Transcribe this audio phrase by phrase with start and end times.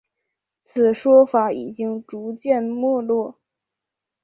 [0.59, 3.37] 此说法已经逐渐没落。